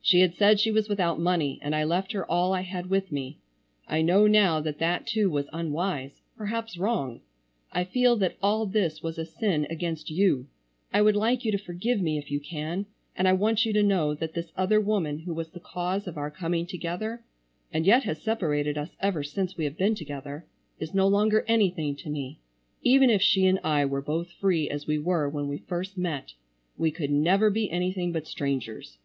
[0.00, 3.10] She had said she was without money, and I left her all I had with
[3.10, 3.38] me.
[3.88, 7.22] I know now that that too was unwise,—perhaps wrong.
[7.72, 10.46] I feel that all this was a sin against you.
[10.92, 12.86] I would like you to forgive me if you can,
[13.16, 16.16] and I want you to know that this other woman who was the cause of
[16.16, 17.24] our coming together,
[17.72, 20.46] and yet has separated us ever since we have been together,
[20.78, 22.38] is no longer anything to me.
[22.82, 26.34] Even if she and I were both free as we were when we first met,
[26.76, 28.98] we could never be anything but strangers.